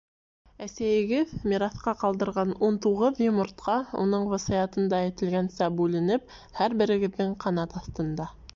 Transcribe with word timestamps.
—Әсәйегеҙ 0.67 1.33
мираҫҡа 1.51 1.93
ҡалдырған 2.03 2.53
ун 2.69 2.79
туғыҙ 2.85 3.21
йомортҡа, 3.25 3.77
уның 4.05 4.25
васыятында 4.33 5.03
әйтелгәнсә 5.09 5.71
бүленеп, 5.81 6.35
һәр 6.63 6.79
берегеҙҙең 6.83 7.41
ҡанат 7.47 7.81
аҫтында. 7.83 8.31